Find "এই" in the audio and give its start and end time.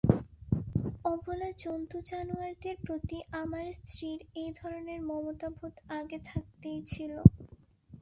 4.35-4.49